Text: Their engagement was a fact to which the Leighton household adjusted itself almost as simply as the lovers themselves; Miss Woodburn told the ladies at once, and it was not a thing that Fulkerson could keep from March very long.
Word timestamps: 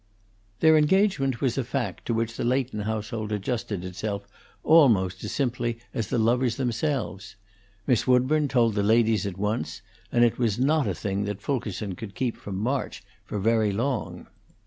Their 0.61 0.77
engagement 0.79 1.41
was 1.41 1.59
a 1.59 1.63
fact 1.63 2.05
to 2.07 2.13
which 2.15 2.35
the 2.35 2.43
Leighton 2.43 2.79
household 2.79 3.31
adjusted 3.31 3.85
itself 3.85 4.25
almost 4.63 5.23
as 5.23 5.31
simply 5.31 5.77
as 5.93 6.07
the 6.07 6.17
lovers 6.17 6.55
themselves; 6.55 7.35
Miss 7.85 8.07
Woodburn 8.07 8.47
told 8.47 8.73
the 8.73 8.81
ladies 8.81 9.27
at 9.27 9.37
once, 9.37 9.83
and 10.11 10.25
it 10.25 10.39
was 10.39 10.57
not 10.57 10.87
a 10.87 10.95
thing 10.95 11.25
that 11.25 11.39
Fulkerson 11.43 11.93
could 11.93 12.15
keep 12.15 12.35
from 12.35 12.55
March 12.57 13.03
very 13.29 13.71
long. 13.71 14.25